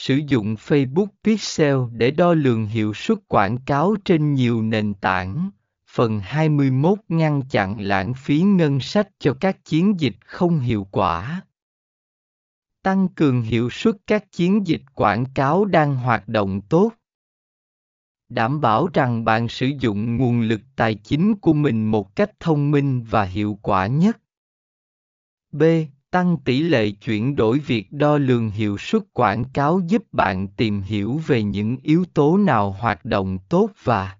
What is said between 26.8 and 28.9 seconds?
chuyển đổi việc đo lường hiệu